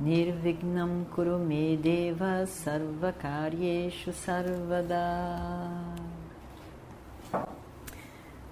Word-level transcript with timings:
Nirvignam 0.00 1.04
Kurume 1.12 1.76
Deva 1.76 2.46
Sarvakaryeshu 2.46 4.12
Sarvada 4.12 4.96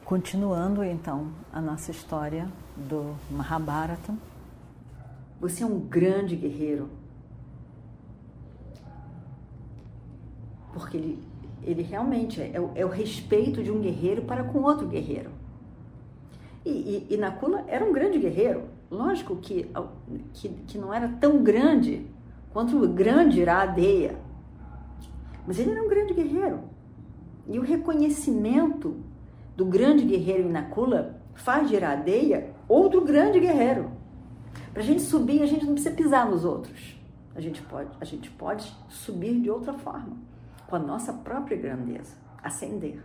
Continuando 0.05 0.83
então 0.83 1.33
a 1.52 1.61
nossa 1.61 1.93
história 1.93 2.48
do 2.77 3.15
Mahabharata. 3.30 4.15
Você 5.41 5.62
é 5.62 5.66
um 5.66 5.79
grande 5.79 6.35
guerreiro. 6.35 6.91
Porque 10.73 10.97
ele 10.97 11.37
ele 11.66 11.83
realmente 11.83 12.41
é, 12.41 12.52
é, 12.55 12.60
o, 12.60 12.71
é, 12.74 12.85
respeito 12.85 13.63
de 13.63 13.73
um 13.73 13.80
guerreiro 13.80 14.23
para 14.23 14.45
com 14.45 14.63
outro 14.63 14.87
guerreiro. 14.87 15.30
E, 16.65 16.71
e, 16.71 17.15
e 17.15 17.16
Nakula 17.16 17.65
era 17.66 17.85
um 17.85 17.93
grande 17.93 18.19
guerreiro. 18.19 18.76
Lógico 18.91 19.37
que, 19.37 19.71
que, 20.33 20.49
que 20.49 20.79
não 20.79 20.93
era 20.93 21.09
tão 21.09 21.43
grande 21.43 22.07
quanto 22.53 22.83
o 22.83 22.89
grande 22.89 23.41
Iradeia. 23.41 24.19
Mas 25.47 25.59
ele 25.59 25.73
era 25.73 25.83
um 25.83 25.88
grande 25.88 26.15
guerreiro. 26.15 26.60
E 27.49 27.59
o 27.59 27.63
reconhecimento 27.63 28.97
do 29.57 29.65
grande 29.65 30.05
guerreiro 30.05 30.49
Nakula 30.49 31.21
faz 31.35 31.69
de 31.69 31.77
Iradeia 31.77 32.52
outro 32.69 33.05
grande 33.05 33.41
guerreiro. 33.41 33.91
Para 34.73 34.83
a 34.83 34.85
gente 34.85 35.03
subir, 35.03 35.43
a 35.43 35.47
gente 35.47 35.65
não 35.65 35.75
precisa 35.75 35.95
pisar 35.95 36.29
nos 36.29 36.45
outros. 36.45 36.97
A 37.35 37.41
gente 37.41 37.63
pode, 37.63 37.91
a 38.01 38.05
gente 38.05 38.30
pode 38.30 38.75
subir 38.88 39.41
de 39.41 39.51
outra 39.51 39.73
forma 39.73 40.16
com 40.66 40.77
a 40.77 40.79
nossa 40.79 41.13
própria 41.13 41.57
grandeza, 41.57 42.16
ascender. 42.43 43.03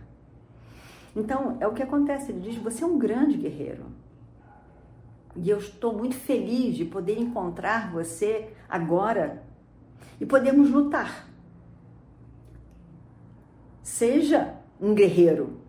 Então, 1.14 1.56
é 1.60 1.66
o 1.66 1.72
que 1.72 1.82
acontece. 1.82 2.32
Ele 2.32 2.40
diz: 2.40 2.56
Você 2.56 2.82
é 2.82 2.86
um 2.86 2.98
grande 2.98 3.36
guerreiro. 3.36 3.84
E 5.34 5.48
eu 5.48 5.58
estou 5.58 5.96
muito 5.96 6.14
feliz 6.14 6.76
de 6.76 6.84
poder 6.84 7.18
encontrar 7.18 7.90
você 7.90 8.52
agora 8.68 9.42
e 10.20 10.26
podemos 10.26 10.70
lutar. 10.70 11.28
Seja 13.82 14.54
um 14.80 14.94
guerreiro 14.94 15.60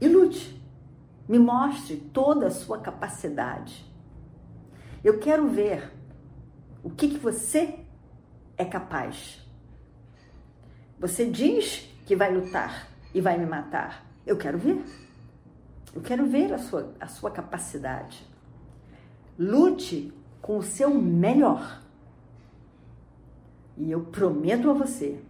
e 0.00 0.08
lute. 0.08 0.62
Me 1.28 1.38
mostre 1.38 1.96
toda 1.96 2.46
a 2.46 2.50
sua 2.50 2.78
capacidade. 2.78 3.84
Eu 5.02 5.18
quero 5.18 5.48
ver 5.48 5.92
o 6.82 6.90
que, 6.90 7.08
que 7.08 7.18
você 7.18 7.80
é 8.56 8.64
capaz. 8.64 9.40
Você 10.98 11.26
diz 11.26 11.88
que 12.06 12.14
vai 12.16 12.34
lutar 12.34 12.88
e 13.14 13.20
vai 13.20 13.38
me 13.38 13.46
matar. 13.46 14.04
Eu 14.26 14.36
quero 14.36 14.58
ver. 14.58 15.03
Eu 15.94 16.02
quero 16.02 16.26
ver 16.26 16.52
a 16.52 16.58
sua, 16.58 16.92
a 17.00 17.06
sua 17.06 17.30
capacidade. 17.30 18.26
Lute 19.38 20.12
com 20.42 20.58
o 20.58 20.62
seu 20.62 20.90
melhor. 20.92 21.82
E 23.76 23.90
eu 23.90 24.04
prometo 24.04 24.70
a 24.70 24.74
você 24.74 25.22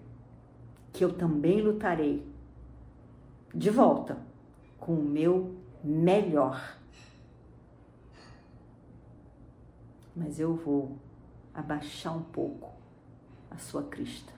que 0.92 1.04
eu 1.04 1.12
também 1.12 1.60
lutarei 1.60 2.26
de 3.54 3.70
volta 3.70 4.18
com 4.78 4.94
o 4.94 5.04
meu 5.04 5.54
melhor. 5.82 6.78
Mas 10.16 10.40
eu 10.40 10.54
vou 10.54 10.96
abaixar 11.52 12.16
um 12.16 12.22
pouco 12.22 12.72
a 13.50 13.58
sua 13.58 13.82
crista 13.82 14.32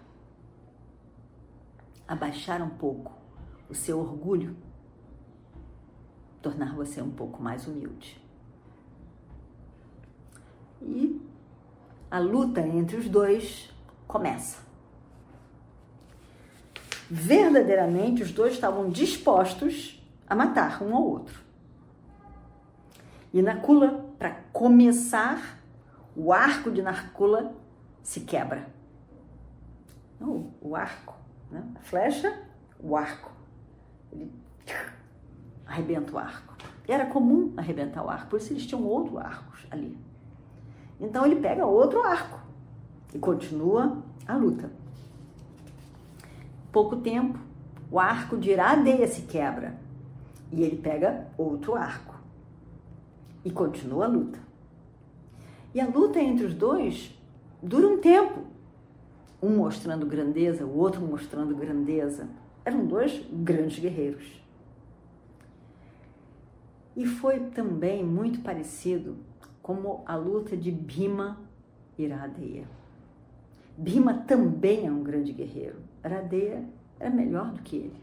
abaixar 2.07 2.63
um 2.63 2.71
pouco 2.71 3.13
o 3.69 3.75
seu 3.75 3.99
orgulho, 3.99 4.57
tornar 6.47 6.77
você 6.77 7.03
um 7.03 7.11
pouco 7.11 7.43
mais 7.43 7.67
humilde. 7.67 8.23
E 10.81 11.21
a 12.09 12.21
luta 12.21 12.61
entre 12.61 12.97
os 12.97 13.09
dois 13.09 13.75
começa. 14.07 14.59
Verdadeiramente, 17.11 18.23
os 18.23 18.31
dois 18.31 18.53
estavam 18.53 18.89
dispostos 18.89 20.01
a 20.29 20.37
matar 20.37 20.83
um 20.83 20.95
ao 20.95 21.03
outro. 21.03 21.41
E 23.33 23.43
Nakula, 23.43 24.07
para 24.17 24.31
começar, 24.53 25.59
o 26.15 26.33
arco 26.33 26.71
de 26.71 26.81
Nakula 26.81 27.55
se 28.03 28.21
quebra. 28.21 28.69
Não, 30.21 30.53
o 30.61 30.77
arco 30.77 31.17
né? 31.51 31.65
A 31.75 31.81
flecha, 31.81 32.43
o 32.79 32.97
arco. 32.97 33.33
Ele 34.13 34.33
arrebenta 35.67 36.13
o 36.13 36.19
arco. 36.19 36.55
Era 36.87 37.07
comum 37.07 37.53
arrebentar 37.57 38.05
o 38.05 38.09
arco, 38.09 38.31
por 38.31 38.39
isso 38.39 38.53
eles 38.53 38.67
tinham 38.67 38.85
outros 38.85 39.17
arcos 39.17 39.67
ali. 39.71 39.99
Então 41.01 41.27
ele 41.27 41.37
pega 41.37 41.67
outro 41.67 42.03
arco 42.03 42.41
e 43.13 43.19
continua 43.19 44.03
a 44.27 44.37
luta. 44.37 44.71
Pouco 46.71 46.97
tempo, 46.97 47.39
o 47.91 47.99
arco 47.99 48.37
de 48.37 48.51
Iradeia 48.51 49.07
se 49.07 49.23
quebra 49.23 49.79
e 50.53 50.63
ele 50.63 50.77
pega 50.77 51.27
outro 51.37 51.75
arco 51.75 52.15
e 53.45 53.51
continua 53.51 54.05
a 54.05 54.09
luta. 54.09 54.39
E 55.75 55.81
a 55.81 55.87
luta 55.87 56.21
entre 56.21 56.47
os 56.47 56.55
dois 56.55 57.13
dura 57.63 57.87
um 57.87 57.99
tempo 57.99 58.47
um 59.43 59.51
mostrando 59.51 60.07
grandeza, 60.07 60.65
o 60.65 60.79
outro 60.79 61.01
mostrando 61.01 61.55
grandeza. 61.55 62.29
Eram 62.65 62.85
dois 62.87 63.23
grandes 63.31 63.79
guerreiros. 63.79 64.25
E 66.97 67.07
foi 67.07 67.41
também 67.51 68.03
muito 68.03 68.41
parecido 68.41 69.17
como 69.61 70.03
a 70.07 70.17
luta 70.17 70.57
de 70.57 70.73
Bhima 70.73 71.39
e 71.99 72.07
Radeya. 72.07 72.67
Bhima 73.77 74.15
também 74.15 74.87
é 74.87 74.91
um 74.91 75.03
grande 75.03 75.33
guerreiro. 75.33 75.77
Radeya 76.03 76.65
era 76.99 77.11
melhor 77.11 77.53
do 77.53 77.63
que 77.63 77.77
ele. 77.77 78.01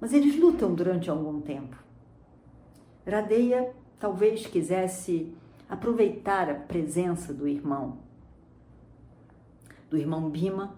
Mas 0.00 0.12
eles 0.12 0.38
lutam 0.38 0.74
durante 0.74 1.10
algum 1.10 1.40
tempo. 1.40 1.76
Radeya 3.06 3.72
talvez 3.98 4.46
quisesse 4.46 5.34
aproveitar 5.68 6.48
a 6.48 6.54
presença 6.54 7.34
do 7.34 7.48
irmão 7.48 7.98
do 9.90 9.98
irmão 9.98 10.30
Bhima, 10.30 10.72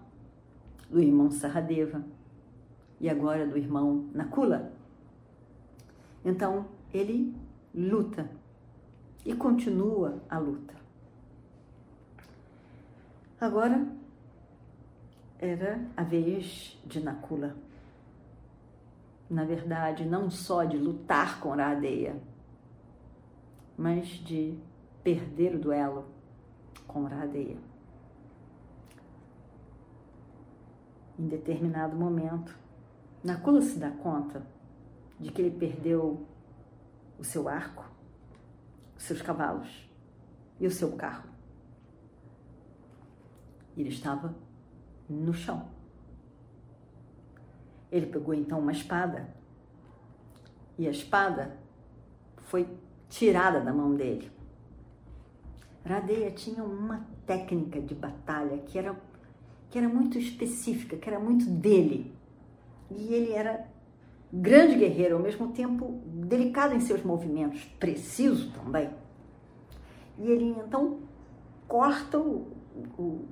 do 0.89 0.99
irmão 0.99 1.29
Saradeva 1.29 2.03
e 2.99 3.07
agora 3.07 3.45
do 3.45 3.55
irmão 3.55 4.09
Nakula. 4.11 4.73
Então 6.25 6.65
ele 6.93 7.35
luta 7.73 8.29
e 9.25 9.33
continua 9.33 10.21
a 10.29 10.37
luta. 10.37 10.75
Agora 13.39 13.85
era 15.39 15.85
a 15.97 16.03
vez 16.03 16.79
de 16.85 17.01
Nakula. 17.01 17.55
Na 19.29 19.43
verdade, 19.43 20.05
não 20.05 20.29
só 20.29 20.63
de 20.63 20.77
lutar 20.77 21.39
com 21.39 21.49
Radeya, 21.49 22.15
mas 23.77 24.07
de 24.07 24.57
perder 25.03 25.55
o 25.55 25.59
duelo 25.59 26.05
com 26.87 27.03
Radeya. 27.05 27.57
em 31.17 31.27
determinado 31.27 31.95
momento, 31.95 32.57
Nakula 33.23 33.61
se 33.61 33.77
dá 33.79 33.89
conta 33.89 34.45
de 35.19 35.31
que 35.31 35.41
ele 35.41 35.57
perdeu 35.57 36.25
o 37.23 37.25
seu 37.25 37.47
arco, 37.47 37.85
os 38.97 39.03
seus 39.03 39.21
cavalos 39.21 39.89
e 40.59 40.67
o 40.67 40.71
seu 40.71 40.91
carro. 40.91 41.29
Ele 43.77 43.87
estava 43.87 44.35
no 45.09 45.33
chão. 45.33 45.69
Ele 47.89 48.07
pegou 48.07 48.33
então 48.33 48.59
uma 48.59 48.73
espada 48.73 49.33
e 50.77 50.85
a 50.85 50.91
espada 50.91 51.57
foi 52.39 52.67
tirada 53.09 53.61
da 53.61 53.71
mão 53.71 53.95
dele. 53.95 54.29
Radeia 55.85 56.29
tinha 56.31 56.61
uma 56.61 57.07
técnica 57.25 57.79
de 57.79 57.95
batalha 57.95 58.57
que 58.57 58.77
era 58.77 58.99
que 59.69 59.77
era 59.77 59.87
muito 59.89 60.19
específica, 60.19 60.97
que 60.97 61.09
era 61.09 61.19
muito 61.19 61.45
dele. 61.45 62.13
E 62.91 63.13
ele 63.13 63.31
era 63.31 63.67
grande 64.33 64.75
guerreiro, 64.75 65.17
ao 65.17 65.21
mesmo 65.21 65.49
tempo 65.49 66.01
delicado 66.05 66.73
em 66.73 66.79
seus 66.79 67.03
movimentos, 67.03 67.63
preciso 67.79 68.51
também. 68.51 68.89
E 70.17 70.31
ele 70.31 70.55
então 70.65 70.99
corta 71.67 72.17
o, 72.17 72.47
o, 72.97 73.25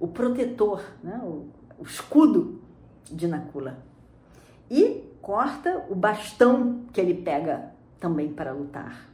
o 0.00 0.08
protetor, 0.08 0.82
né? 1.02 1.20
o, 1.22 1.48
o 1.78 1.82
escudo 1.82 2.62
de 3.04 3.28
Nakula. 3.28 3.84
E 4.70 5.04
corta 5.20 5.84
o 5.90 5.94
bastão 5.94 6.86
que 6.92 7.00
ele 7.00 7.14
pega 7.14 7.72
também 8.00 8.32
para 8.32 8.52
lutar. 8.52 9.06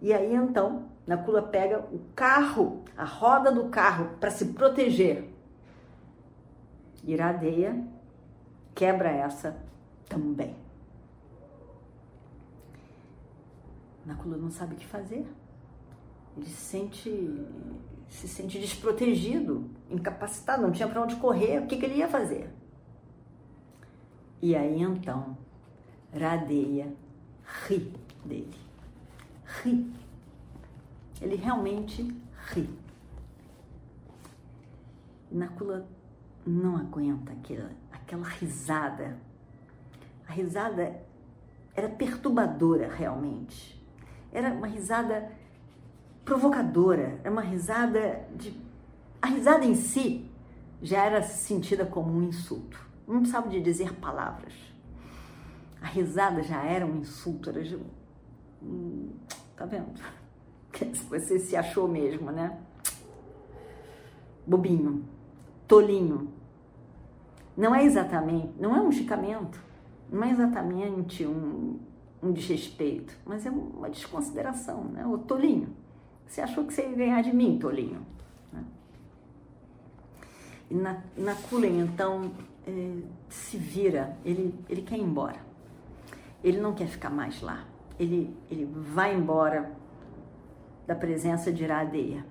E 0.00 0.12
aí 0.12 0.34
então, 0.34 0.84
Nakula 1.04 1.42
pega 1.42 1.80
o 1.92 2.00
carro, 2.14 2.84
a 2.96 3.04
roda 3.04 3.50
do 3.50 3.64
carro 3.68 4.10
para 4.20 4.30
se 4.30 4.46
proteger. 4.46 5.28
Iradeia 7.04 7.84
quebra 8.74 9.10
essa 9.10 9.56
também. 10.12 10.54
Nakula 14.04 14.36
não 14.36 14.50
sabe 14.50 14.74
o 14.74 14.76
que 14.76 14.86
fazer. 14.86 15.26
Ele 16.36 16.46
se 16.46 16.56
sente, 16.56 17.46
se 18.08 18.28
sente 18.28 18.58
desprotegido, 18.58 19.70
incapacitado, 19.90 20.62
não 20.62 20.72
tinha 20.72 20.88
para 20.88 21.02
onde 21.02 21.16
correr. 21.16 21.60
O 21.60 21.66
que, 21.66 21.76
que 21.76 21.84
ele 21.86 21.96
ia 21.96 22.08
fazer? 22.08 22.50
E 24.40 24.54
aí 24.54 24.82
então, 24.82 25.36
Radeia 26.12 26.92
ri 27.66 27.92
dele. 28.24 28.58
Ri. 29.62 29.92
Ele 31.20 31.36
realmente 31.36 32.14
ri. 32.52 32.68
Nakula 35.30 35.86
não 36.44 36.76
aguenta 36.76 37.32
aquela, 37.32 37.70
aquela 37.92 38.26
risada. 38.26 39.16
A 40.32 40.34
risada 40.34 40.98
era 41.74 41.90
perturbadora 41.90 42.88
realmente. 42.90 43.78
Era 44.32 44.48
uma 44.48 44.66
risada 44.66 45.30
provocadora, 46.24 47.20
era 47.22 47.30
uma 47.30 47.42
risada 47.42 48.26
de. 48.34 48.58
A 49.20 49.26
risada 49.26 49.66
em 49.66 49.74
si 49.74 50.30
já 50.80 51.04
era 51.04 51.22
sentida 51.22 51.84
como 51.84 52.10
um 52.10 52.22
insulto. 52.22 52.80
Não 53.06 53.18
precisava 53.18 53.50
de 53.50 53.60
dizer 53.60 53.92
palavras. 53.96 54.54
A 55.82 55.86
risada 55.86 56.42
já 56.42 56.64
era 56.64 56.86
um 56.86 57.00
insulto, 57.00 57.50
era 57.50 57.62
de... 57.62 57.78
Tá 59.54 59.66
vendo? 59.66 60.00
Você 61.10 61.38
se 61.40 61.54
achou 61.54 61.86
mesmo, 61.86 62.30
né? 62.30 62.58
Bobinho, 64.46 65.04
tolinho. 65.68 66.32
Não 67.54 67.74
é 67.74 67.84
exatamente, 67.84 68.54
não 68.58 68.74
é 68.74 68.80
um 68.80 68.88
esticamento, 68.88 69.60
não 70.12 70.24
é 70.24 70.30
exatamente 70.30 71.26
um, 71.26 71.80
um 72.22 72.32
desrespeito, 72.32 73.16
mas 73.24 73.46
é 73.46 73.50
uma 73.50 73.88
desconsideração, 73.88 74.84
né? 74.84 75.06
O 75.06 75.16
tolinho. 75.16 75.74
Você 76.26 76.42
achou 76.42 76.64
que 76.64 76.74
você 76.74 76.82
ia 76.82 76.94
ganhar 76.94 77.22
de 77.22 77.34
mim, 77.34 77.58
tolinho. 77.58 78.06
Né? 78.52 78.62
E 80.70 80.74
na, 80.74 81.02
na 81.16 81.34
Kulen, 81.34 81.80
então, 81.80 82.30
é, 82.66 82.98
se 83.30 83.56
vira, 83.56 84.16
ele, 84.22 84.54
ele 84.68 84.82
quer 84.82 84.98
ir 84.98 85.02
embora. 85.02 85.40
Ele 86.44 86.60
não 86.60 86.74
quer 86.74 86.88
ficar 86.88 87.10
mais 87.10 87.40
lá. 87.40 87.64
Ele, 87.98 88.36
ele 88.50 88.66
vai 88.66 89.14
embora 89.14 89.72
da 90.86 90.94
presença 90.94 91.50
de 91.50 91.64
Iradeia. 91.64 92.24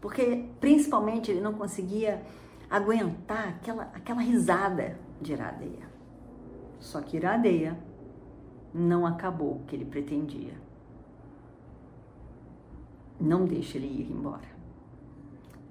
Porque, 0.00 0.44
principalmente, 0.60 1.30
ele 1.30 1.40
não 1.40 1.54
conseguia 1.54 2.22
aguentar 2.70 3.48
aquela, 3.48 3.84
aquela 3.94 4.20
risada 4.20 4.98
de 5.20 5.32
Iradeia. 5.32 5.95
Só 6.78 7.00
que 7.00 7.16
Iradeia 7.16 7.76
não 8.72 9.06
acabou 9.06 9.56
o 9.56 9.64
que 9.66 9.74
ele 9.74 9.84
pretendia. 9.84 10.54
Não 13.18 13.46
deixa 13.46 13.78
ele 13.78 13.86
ir 13.86 14.12
embora. 14.12 14.56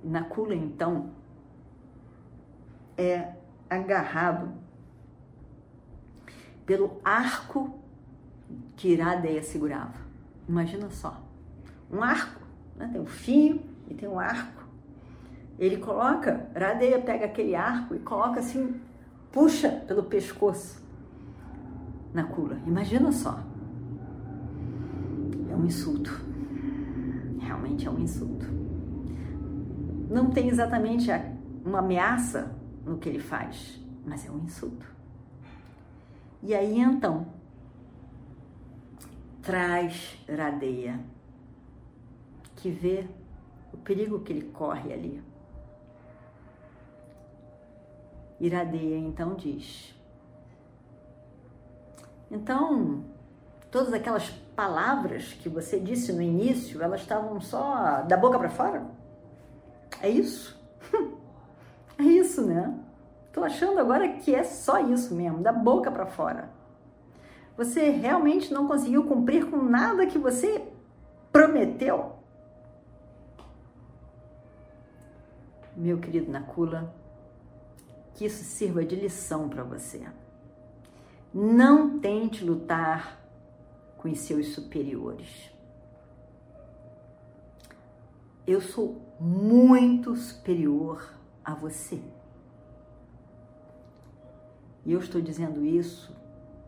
Nakula, 0.03 0.55
então, 0.55 1.11
é 2.97 3.33
agarrado 3.69 4.51
pelo 6.65 6.99
arco 7.03 7.79
que 8.75 8.89
Iradeia 8.89 9.43
segurava. 9.43 9.99
Imagina 10.47 10.89
só, 10.89 11.21
um 11.91 12.01
arco, 12.01 12.41
né? 12.75 12.89
tem 12.91 13.01
um 13.01 13.05
fio 13.05 13.61
e 13.87 13.93
tem 13.93 14.09
um 14.09 14.19
arco. 14.19 14.63
Ele 15.57 15.77
coloca, 15.77 16.49
Iradeia 16.55 16.99
pega 16.99 17.25
aquele 17.25 17.55
arco 17.55 17.95
e 17.95 17.99
coloca 17.99 18.39
assim, 18.39 18.81
puxa 19.31 19.69
pelo 19.87 20.03
pescoço 20.03 20.84
na. 22.23 22.57
Imagina 22.65 23.11
só. 23.11 23.39
É 25.49 25.55
um 25.55 25.65
insulto. 25.65 26.11
Realmente 27.39 27.87
é 27.87 27.91
um 27.91 27.99
insulto. 27.99 28.45
Não 30.09 30.29
tem 30.29 30.47
exatamente 30.47 31.09
uma 31.63 31.79
ameaça 31.79 32.55
no 32.85 32.97
que 32.97 33.09
ele 33.09 33.19
faz, 33.19 33.79
mas 34.05 34.25
é 34.25 34.31
um 34.31 34.39
insulto. 34.39 34.85
E 36.41 36.53
aí 36.53 36.79
então, 36.79 37.25
traz 39.41 40.17
Radeia, 40.29 40.99
que 42.55 42.69
vê 42.69 43.07
o 43.73 43.77
perigo 43.77 44.19
que 44.19 44.31
ele 44.31 44.49
corre 44.51 44.93
ali. 44.93 45.21
Iradeia 48.39 48.97
então 48.97 49.33
diz: 49.33 49.94
Então, 52.29 53.03
todas 53.71 53.93
aquelas 53.93 54.29
palavras 54.55 55.33
que 55.33 55.49
você 55.49 55.79
disse 55.79 56.11
no 56.13 56.21
início, 56.21 56.81
elas 56.81 57.01
estavam 57.01 57.39
só 57.39 58.01
da 58.01 58.17
boca 58.17 58.39
para 58.39 58.49
fora? 58.49 58.85
É 60.01 60.09
isso? 60.09 60.55
É 61.97 62.03
isso, 62.03 62.45
né? 62.45 62.77
Tô 63.31 63.41
achando 63.41 63.79
agora 63.79 64.17
que 64.17 64.35
é 64.35 64.43
só 64.43 64.79
isso 64.79 65.15
mesmo, 65.15 65.39
da 65.39 65.53
boca 65.53 65.89
para 65.89 66.05
fora. 66.05 66.49
Você 67.55 67.89
realmente 67.89 68.53
não 68.53 68.67
conseguiu 68.67 69.05
cumprir 69.05 69.49
com 69.49 69.55
nada 69.63 70.05
que 70.05 70.17
você 70.17 70.61
prometeu? 71.31 72.17
Meu 75.75 75.97
querido 75.97 76.31
Nakula, 76.31 76.93
que 78.13 78.25
isso 78.25 78.43
sirva 78.43 78.83
de 78.83 78.95
lição 78.95 79.47
para 79.47 79.63
você. 79.63 80.05
Não 81.37 81.99
tente 81.99 82.45
lutar 82.45 83.19
com 83.97 84.09
os 84.09 84.19
seus 84.19 84.53
superiores. 84.53 85.51
Eu 88.47 88.61
sou 88.61 89.01
muito 89.19 90.15
superior 90.15 91.13
a 91.43 91.53
você. 91.53 92.01
E 94.85 94.93
eu 94.93 94.99
estou 95.01 95.19
dizendo 95.19 95.65
isso 95.65 96.15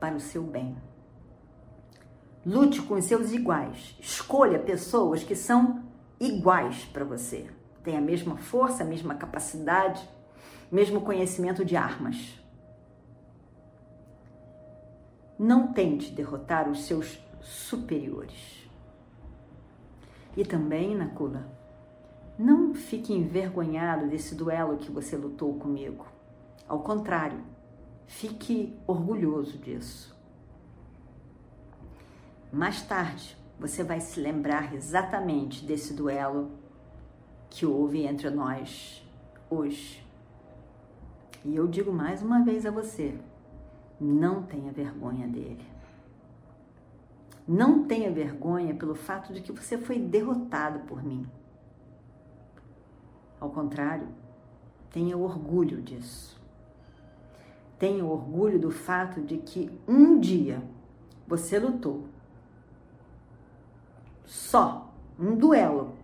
para 0.02 0.18
o 0.18 0.20
seu 0.20 0.44
bem. 0.44 0.76
Lute 2.46 2.82
com 2.82 2.96
os 2.96 3.06
seus 3.06 3.32
iguais. 3.32 3.96
Escolha 4.02 4.60
pessoas 4.60 5.24
que 5.24 5.34
são 5.34 5.86
iguais 6.20 6.84
para 6.84 7.06
você. 7.06 7.50
Tem 7.86 7.96
a 7.96 8.02
mesma 8.02 8.36
força, 8.36 8.84
a 8.84 8.86
mesma 8.86 9.16
capacidade, 9.16 10.06
mesmo 10.70 11.00
conhecimento 11.00 11.64
de 11.64 11.78
armas. 11.78 12.46
Não 15.38 15.72
tente 15.72 16.12
derrotar 16.12 16.70
os 16.70 16.86
seus 16.86 17.20
superiores. 17.42 18.68
E 20.36 20.44
também, 20.44 20.96
Nakula, 20.96 21.48
não 22.38 22.74
fique 22.74 23.14
envergonhado 23.14 24.08
desse 24.08 24.36
duelo 24.36 24.78
que 24.78 24.92
você 24.92 25.18
lutou 25.18 25.56
comigo. 25.56 26.06
Ao 26.68 26.80
contrário, 26.82 27.42
fique 28.06 28.78
orgulhoso 28.86 29.58
disso. 29.58 30.16
Mais 32.52 32.82
tarde, 32.82 33.36
você 33.60 33.84
vai 33.84 34.00
se 34.00 34.20
lembrar 34.20 34.74
exatamente 34.74 35.66
desse 35.66 35.94
duelo 35.94 36.52
que 37.50 37.66
houve 37.66 38.06
entre 38.06 38.30
nós 38.30 39.04
hoje. 39.50 40.06
E 41.44 41.56
eu 41.56 41.68
digo 41.68 41.92
mais 41.92 42.22
uma 42.22 42.44
vez 42.44 42.66
a 42.66 42.72
você: 42.72 43.18
não 44.00 44.44
tenha 44.44 44.72
vergonha 44.72 45.28
dele. 45.28 45.66
Não 47.48 47.86
tenha 47.86 48.12
vergonha 48.12 48.76
pelo 48.76 48.94
fato 48.94 49.34
de 49.34 49.42
que 49.42 49.52
você 49.52 49.78
foi 49.78 49.98
derrotado 49.98 50.80
por 50.80 51.04
mim. 51.04 51.26
Ao 53.40 53.50
contrário, 53.50 54.08
tenha 54.92 55.18
orgulho 55.18 55.82
disso. 55.82 56.40
Tenha 57.80 58.04
orgulho 58.04 58.60
do 58.60 58.72
fato 58.72 59.22
de 59.22 59.38
que 59.38 59.72
um 59.88 60.20
dia 60.20 60.62
você 61.28 61.60
lutou 61.60 62.06
só 64.26 64.94
um 65.18 65.36
duelo 65.36 65.96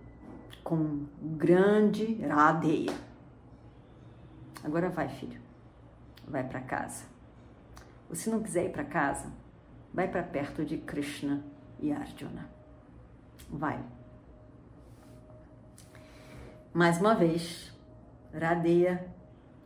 com 0.63 0.75
um 0.75 1.07
grande 1.21 2.15
Radeia. 2.25 2.93
Agora 4.63 4.89
vai, 4.89 5.09
filho. 5.09 5.41
Vai 6.25 6.43
para 6.43 6.61
casa. 6.61 7.12
Se 8.15 8.29
não 8.29 8.41
quiser 8.43 8.65
ir 8.65 8.71
para 8.71 8.83
casa, 8.83 9.31
vai 9.93 10.07
para 10.07 10.23
perto 10.23 10.63
de 10.63 10.77
Krishna 10.77 11.43
e 11.79 11.91
Arjuna. 11.91 12.47
Vai. 13.49 13.83
Mais 16.73 16.99
uma 16.99 17.15
vez, 17.15 17.71
Radeia 18.33 19.07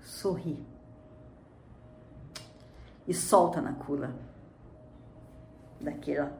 sorri 0.01 0.65
e 3.07 3.13
solta 3.13 3.61
Nakula 3.61 4.13
daquela 5.79 6.37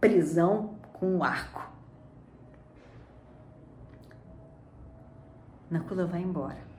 prisão 0.00 0.78
com 0.92 1.16
um 1.16 1.24
arco. 1.24 1.68
Nakula 5.70 6.06
vai 6.06 6.22
embora. 6.22 6.75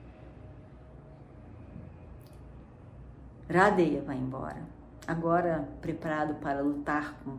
Radeia 3.50 4.02
vai 4.02 4.16
embora, 4.16 4.62
agora 5.06 5.66
preparado 5.80 6.34
para 6.34 6.60
lutar 6.60 7.18
com, 7.24 7.38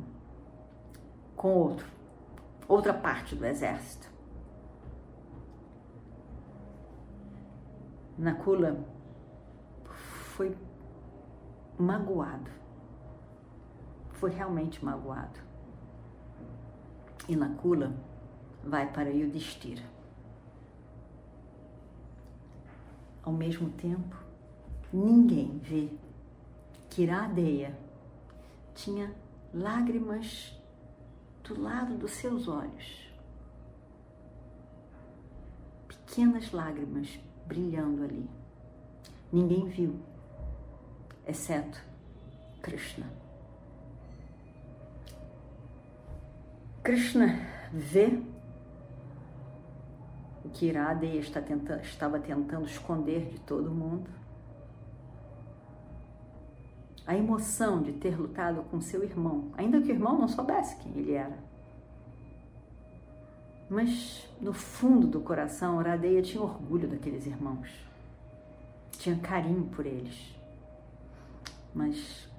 com 1.36 1.50
outro, 1.50 1.86
outra 2.68 2.94
parte 2.94 3.36
do 3.36 3.46
exército. 3.46 4.10
Nakula 8.18 8.84
foi 9.86 10.58
magoado. 11.78 12.50
Foi 14.14 14.32
realmente 14.32 14.84
magoado. 14.84 15.40
E 17.28 17.36
Nakula 17.36 17.94
vai 18.64 18.92
para 18.92 19.10
Yudhishthira. 19.10 19.84
Ao 23.24 23.32
mesmo 23.32 23.70
tempo, 23.70 24.29
ninguém 24.92 25.60
vê 25.60 25.90
que 26.90 27.04
tinha 28.76 29.14
lágrimas 29.54 30.58
do 31.44 31.62
lado 31.62 31.96
dos 31.98 32.12
seus 32.12 32.48
olhos. 32.48 33.10
Pequenas 35.88 36.52
lágrimas 36.52 37.20
brilhando 37.46 38.04
ali. 38.04 38.30
Ninguém 39.32 39.68
viu, 39.68 40.00
exceto 41.28 41.80
Krishna. 42.62 43.06
Krishna 46.84 47.40
vê 47.72 48.20
o 50.44 50.50
que 50.50 50.66
Iradeya 50.68 51.20
está 51.20 51.42
tentando, 51.42 51.82
estava 51.82 52.20
tentando 52.20 52.66
esconder 52.66 53.30
de 53.30 53.40
todo 53.42 53.70
mundo. 53.70 54.10
A 57.10 57.16
emoção 57.16 57.82
de 57.82 57.92
ter 57.92 58.16
lutado 58.16 58.62
com 58.70 58.80
seu 58.80 59.04
irmão, 59.04 59.50
ainda 59.58 59.82
que 59.82 59.92
o 59.92 59.96
irmão 59.96 60.20
não 60.20 60.28
soubesse 60.28 60.76
quem 60.76 60.92
ele 60.96 61.14
era. 61.14 61.40
Mas 63.68 64.30
no 64.40 64.54
fundo 64.54 65.08
do 65.08 65.20
coração, 65.20 65.82
Iradeya 65.82 66.22
tinha 66.22 66.44
orgulho 66.44 66.88
daqueles 66.88 67.26
irmãos. 67.26 67.68
Tinha 68.92 69.18
carinho 69.18 69.66
por 69.76 69.88
eles. 69.88 70.36
Mas 71.74 72.30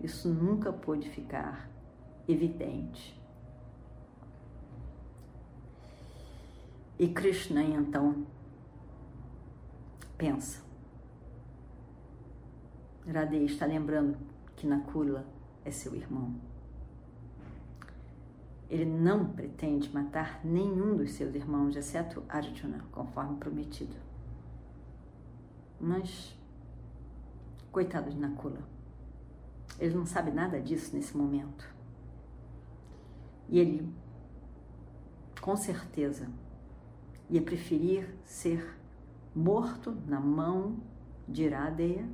isso 0.00 0.28
nunca 0.28 0.72
pôde 0.72 1.10
ficar 1.10 1.68
evidente. 2.28 3.20
E 7.00 7.08
Krishna 7.08 7.64
então 7.64 8.24
pensa. 10.16 10.69
Radhe 13.10 13.44
está 13.44 13.66
lembrando 13.66 14.16
que 14.56 14.66
Nakula 14.66 15.26
é 15.64 15.70
seu 15.70 15.94
irmão. 15.94 16.34
Ele 18.68 18.84
não 18.84 19.32
pretende 19.32 19.92
matar 19.92 20.40
nenhum 20.44 20.96
dos 20.96 21.10
seus 21.12 21.34
irmãos, 21.34 21.74
exceto 21.74 22.22
Arjuna, 22.28 22.84
conforme 22.92 23.36
prometido. 23.36 23.96
Mas, 25.80 26.38
coitado 27.72 28.10
de 28.10 28.16
Nakula, 28.16 28.60
ele 29.78 29.96
não 29.96 30.06
sabe 30.06 30.30
nada 30.30 30.60
disso 30.60 30.94
nesse 30.94 31.16
momento. 31.16 31.68
E 33.48 33.58
ele, 33.58 33.92
com 35.40 35.56
certeza, 35.56 36.28
ia 37.28 37.42
preferir 37.42 38.14
ser 38.24 38.78
morto 39.34 39.96
na 40.06 40.20
mão 40.20 40.76
de 41.26 41.44
Iradeia 41.44 42.08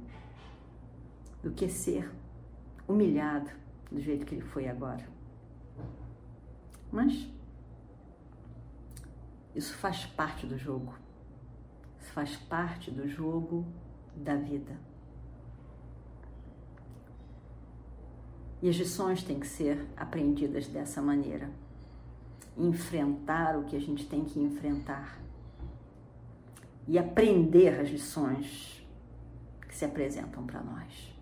do 1.46 1.52
que 1.52 1.68
ser 1.68 2.10
humilhado 2.88 3.48
do 3.88 4.00
jeito 4.00 4.26
que 4.26 4.34
ele 4.34 4.42
foi 4.42 4.66
agora. 4.66 5.06
Mas 6.90 7.30
isso 9.54 9.72
faz 9.76 10.06
parte 10.06 10.44
do 10.44 10.58
jogo. 10.58 10.92
Isso 12.00 12.10
faz 12.12 12.34
parte 12.34 12.90
do 12.90 13.08
jogo 13.08 13.64
da 14.16 14.34
vida. 14.34 14.76
E 18.60 18.68
as 18.68 18.74
lições 18.74 19.22
têm 19.22 19.38
que 19.38 19.46
ser 19.46 19.86
aprendidas 19.96 20.66
dessa 20.66 21.00
maneira 21.00 21.48
enfrentar 22.56 23.56
o 23.56 23.64
que 23.64 23.76
a 23.76 23.80
gente 23.80 24.08
tem 24.08 24.24
que 24.24 24.40
enfrentar 24.40 25.20
e 26.88 26.98
aprender 26.98 27.78
as 27.78 27.88
lições 27.88 28.84
que 29.68 29.76
se 29.76 29.84
apresentam 29.84 30.44
para 30.44 30.60
nós. 30.60 31.15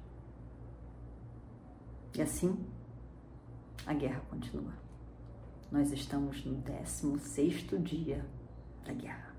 E 2.17 2.23
assim, 2.23 2.57
a 3.85 3.93
guerra 3.93 4.21
continua. 4.31 4.73
Nós 5.71 5.91
estamos 5.91 6.45
no 6.45 6.63
16º 6.63 7.83
dia 7.83 8.25
da 8.87 8.93
guerra. 8.93 9.35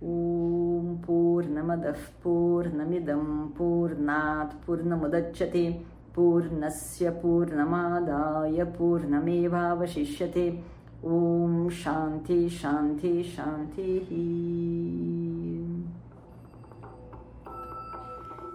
Om 0.00 0.98
Purnamadav 1.02 1.98
Purnamidam 2.22 3.52
Purnat 3.54 4.54
Purnamadachyate 4.64 5.84
Purnasya 6.14 7.12
Purnamadaya 7.12 8.64
Purnamevavashishyate 8.64 10.62
Om 11.02 11.68
Shanti 11.68 12.48
Shanti 12.48 13.24
Shanti 13.24 14.06